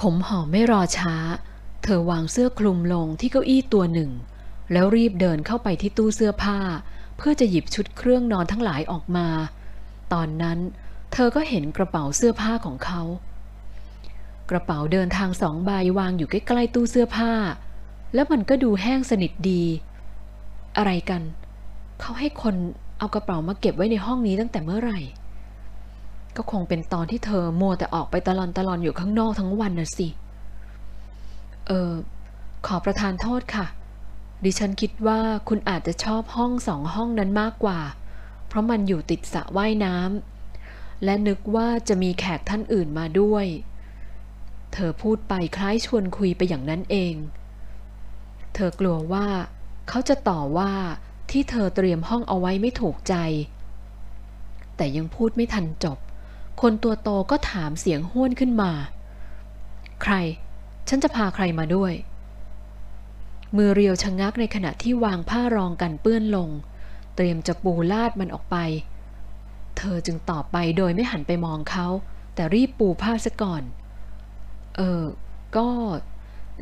[0.00, 1.14] ผมหอมไม่รอช้า
[1.82, 4.10] เธอวางเสื้อคลุมลงที่เก้าอี้ตัวหนึ่ง
[4.72, 6.58] แล้วรีบเดินเข้าไปที่ตู้เสื้อผ้า
[7.16, 9.28] เพื่อจะหยิบชุดเครื่องนอนทั้งหลายออกมา
[10.12, 10.58] ตอนนั้น
[11.12, 13.02] เธอก็เห็นกระเป๋าเสื้อผ้าของเขา
[14.50, 17.32] กระเป๋าเดินทางสองใบวางอยู่ใกล้ๆตู้เสื้อผ้า
[18.14, 19.62] แล้วมันก็ดูแห้งสนิทดี
[20.76, 21.22] อะไรกัน
[22.00, 22.54] เขาให้คน
[22.98, 25.00] เอากระเป๋ามาเก็บไว้ในห้องนี้ตั้งแต่เมื่อไหร่
[26.36, 30.08] ก็คงเป็นตอนที่เธอมัวแต่ออกไปตลอนตลอนอยู่ข้างนอกทั้งวันน่ะสิ
[31.66, 31.92] เออ
[32.66, 33.66] ขอประทานโทษค่ะ
[34.44, 37.80] ดิฉันคิดว่าคุณอาจจะชอบห้องสองห้องนั้นมากกว่า
[38.46, 43.46] เพราะมันอยู่ติดสระว่ายน้ำและนึกว่าจะมีแขกท่านอื่นมาด้วย
[44.72, 47.14] เธอพูดไปคล้ายชวนคุยไปอย่างนั้นเอง
[48.54, 49.26] เธอกลัวว่า
[49.88, 50.72] เขาจะต่อว่า
[51.30, 53.14] ที่เธอเตรียมห้องเอาไว้ไม่ถูกใจ
[54.76, 55.98] แต่ยังพูดไม่ทันจบ
[56.60, 58.72] คนตัวโตก็ถามเสียงห้วนขึ้นมา
[60.02, 60.14] ใคร
[60.88, 61.92] ฉันจะพาใครมาด้วย
[63.56, 66.48] มือเรียวชะงักในขณะที่วางผ้ารองกันเปื้อนลง
[67.16, 68.56] เตรียมจะปูลาดมันออกไป
[69.76, 71.86] เธอจึงตอบไปโดยไม่หันไปมองเขา
[72.34, 73.62] แต่รีบปูผ้าซะก่อน
[74.76, 75.04] เออ
[75.56, 75.68] ก็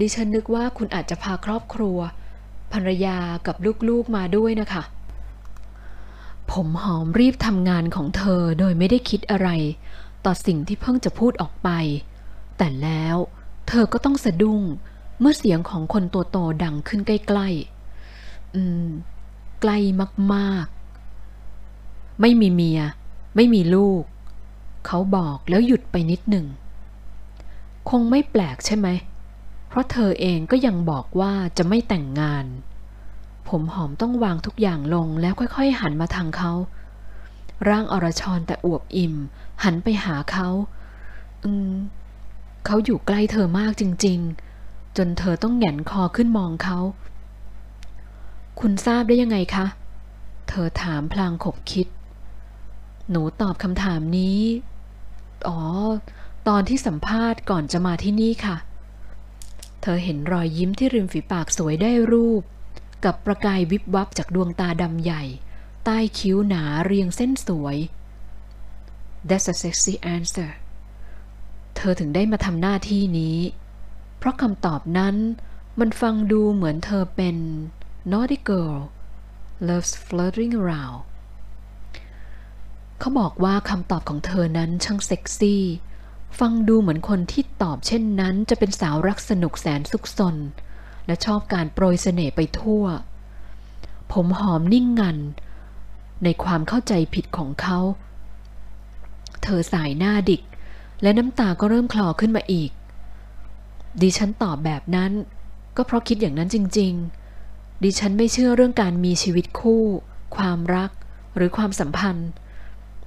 [0.00, 1.98] ดิฉันนึกว่าคุณอาจจะพาครอบครัว
[2.72, 3.56] ภรรยากับ
[3.88, 4.82] ลูกๆมาด้วยนะคะ
[6.60, 9.48] ผมหอมรีบทำงานของเธอโดยไม่ได้คิดอะไร
[10.24, 11.68] ต่อสิ่งที่เพิ่งจะพูดออกไป
[12.58, 13.16] แต่แล้ว
[13.68, 14.62] เธอก็ต้องสะดุ้ง
[15.20, 18.86] เมื่อเสียงของคนตัวโตดังขึ้นใกล้ๆ อืม
[19.60, 19.78] ใกล้
[20.34, 22.80] มากๆ ไม่มีเมีย
[23.36, 24.02] ไม่มีลูก
[24.86, 26.46] เขาบอกแล้วหยุดไปนิดหนึ่ง
[27.90, 28.88] คงไม่แปลกใช่ไหม
[29.68, 32.46] เพราะเธอเองก็ยังบอกว่าจะไม่แต่งงาน
[33.48, 36.52] ผมหอมต้องวางทุกอย่างลงแล้วค่อยๆ หันมาทางเขา
[37.68, 39.14] ร่างอรชรแต่อวบอิ่ม
[39.64, 40.48] หันไปหาเขา
[41.44, 41.72] อืม
[42.66, 44.18] เขาอยู่ใกล้เธอมากจริง
[44.58, 46.78] ๆ จนเธอต้องแหงนคอขึ้นมองเขา
[48.60, 49.66] คุณทราบได้ยังไงคะ
[50.48, 51.86] เธอถามพลางขบคิด
[53.10, 54.40] หนูตอบคำถามนี้
[55.48, 55.60] อ๋อ
[56.48, 58.56] ตอนที่สัมภาษณ์ก่อนจะมาที่นี่ค่ะ
[59.82, 62.42] เธอเห็นรอยยิ้มที่ริมฝีปากสวยได้รูป
[63.04, 65.22] กับประกายวิบวับจากดวงตาดำใหญ่
[65.84, 67.76] ใต้คิ้วหนาเรียงเส้นสวย
[69.28, 70.50] That's a sexy answer
[71.76, 73.38] เธอถึงได้มาทำหน้าที่นี้
[74.18, 75.16] เพราะคำตอบนั้น
[75.80, 77.36] มันฟังดูเหมือนเธอเป็น
[78.10, 78.78] naughty girl
[79.68, 80.98] loves flirting around
[82.98, 85.62] เขาบอกว่าคำตอบของเธอนั้นช่างเซ็กซี่
[86.38, 90.36] ฟังดูเหมือนคนที่ตอบเช่นนั้นจะเป็นสาวรักสนุกแสนสุขสน
[91.06, 92.84] และชอบการโปรยเสน่ห์ไปทั่ว
[94.12, 95.18] ผมหอมนิ่งงัน
[96.24, 97.78] ในความเข้าใจผิดของเขา
[99.42, 100.42] เธอสายหน้าดิก
[101.02, 102.70] และน้ำตาก็เริ่มคลอขึ้นมาอีก
[104.02, 105.12] ดิฉันตอบแบบนั้น
[105.76, 106.92] ก็เพราะคิดอย่างนั้นจริง
[107.38, 109.82] ๆ ดิฉันไม่เชื่อเรื่องการมีชีวิตคู่
[110.36, 110.90] ความรัก
[111.36, 112.28] หรือความสัมพันธ์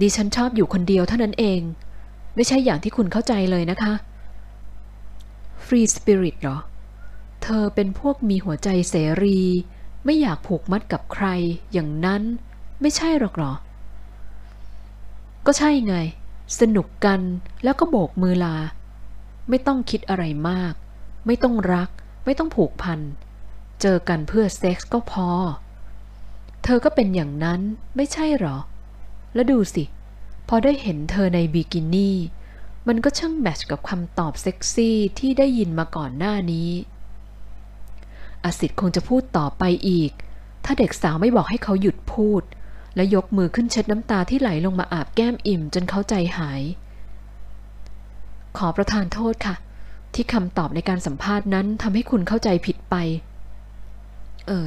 [0.00, 1.60] ดิฉันชอบอยู่คนเดียวเท่านั้นเอง
[2.34, 3.92] ไม่ใช่อย่างที่คุณเข้าใจเลยนะคะ
[5.64, 6.58] Free Spirit เหรอ
[7.44, 9.40] เธอเป็นพวกมีหัวใจเสรี
[10.04, 11.26] ไม่อยากผูกมัดกับใคร
[11.72, 12.22] อย่างนั้น
[12.80, 13.52] ไม่ใช่หรอกเหรอ
[15.46, 15.96] ก็ใช่ไง
[16.60, 17.20] สนุกกัน
[17.64, 18.56] แล้วก็โบกมือลา
[19.48, 20.74] ไม่ต้องคิดอะไรมาก
[21.26, 21.90] ไม่ต้องรัก
[22.24, 23.00] ไม่ต้องผูกพัน
[23.80, 25.28] เจอกันเพื่อเซ็กส์ก็พอ
[26.64, 27.60] เธอก็เป็นอย่างนั้น
[27.96, 28.56] ไม่ใช่หรอ
[29.34, 29.84] แล้วดูสิ
[30.48, 32.16] พอได้เห็นเธอในบิกินี่
[32.88, 36.70] มันก็ช่างแมทช์กับคำตอบเซ็กซี่ที่ได้ยินมาก่อนหน้านี้
[38.44, 40.12] อสิทธิ์คงจะพูดต่อไปอีก
[40.64, 42.42] ถ้าเด็กสาวไม่บอกให้เขาหยุดพูด
[42.96, 46.62] และยกมือขึ้นเช็ดน้ำตาที่ไหลลงมาอาบแก้มอิ่มจนเขาใจหาย
[48.56, 49.54] ขอประทานโทษค่ะ
[50.14, 52.94] ที่คำตอบในการสัมภาษณ์นั้นทำให้คุณเข้าใจผิดไป
[54.46, 54.66] เออ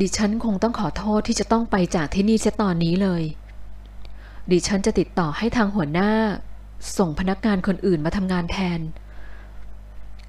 [0.00, 3.22] ดิฉันคงต้องขอโทษที่จะต้องไปจากที่นี่เสียตอนนี้เลย
[4.50, 6.10] ดิฉันจะติดต่อให้ทางหัวหน้า
[6.98, 8.80] ส่งพนักงานคนอื่นมาทำงานแทน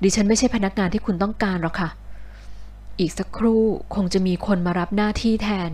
[0.04, 1.90] ดิฉันไม่ใช่พนักงานที่คุณต้องการหรอกค่ะ
[3.00, 3.64] อีกสักครู่
[3.96, 5.72] คงจะมีคนมารับหน้าที่แทน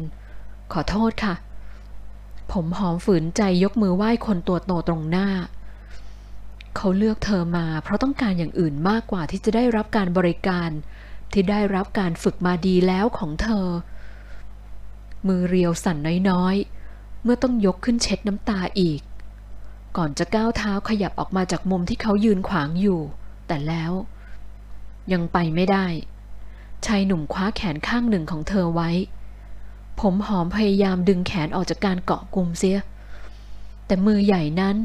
[0.73, 1.35] ขอโทษค่ะ
[2.51, 5.27] ผมหอมฝืนใจยกมือไหว้คนตัวโตตรงหน้า
[6.75, 10.69] เขาเลือกเธอมาเพราะต้องการอย่างอื่นมากกว่าที่จะได้รับการบริการ
[11.31, 13.68] ที่ได้รับการฝึกมาดีแล้วของเธอ
[15.27, 15.97] มือเรียวสั่น
[16.29, 19.01] น้อยๆ เมื่อต้องยกขึ้นเช็ดน้ำตาอีก
[19.97, 23.00] ก่อนจะก้าวเท้าขยับออกมาจากมุมที่เขายืนขวางอยู่
[23.47, 23.91] แต่แล้ว
[25.13, 25.85] ยังไปไม่ได้
[26.86, 28.89] ชายหนุ่มคว้าแขนข้างหนึ่งของเธอไว้
[30.00, 32.80] ผมหอมพยายามดึงแขนออกจากการเกาะกลุ่มเสีย
[33.86, 34.75] แต่มือใหญ่นั้น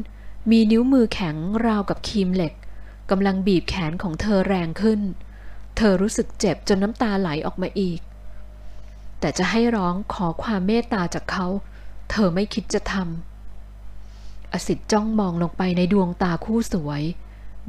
[0.51, 1.35] มีนิ้วมือแข็ง
[1.65, 2.53] ราวกับครีมเหล็ก
[3.09, 5.01] กำลังบีบแขนของเธอแรงขึ้น
[5.77, 7.99] เธอรู้สึกเจ็บจนน้ำตาไหลออกมาอีก
[9.19, 11.47] แต่จะให้ร้องขอความเมตตาจากเขา
[12.11, 17.03] เธอไม่คิดจะทำ อสิทธิ์จ้องมองลงไปในดวงตาคู่สวย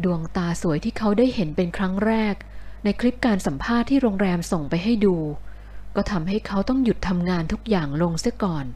[0.05, 2.35] ดวงตาสวยที่เขาได้เห็นเป็นครั้งแรก
[2.85, 5.17] ในคลิปการสัมภาษณ์ที่โรงแรมส่งไปให้ดู
[5.97, 8.67] ก็ทำให้เขาต้องหยุดทำงานทุกอย่างลงเสียก่อน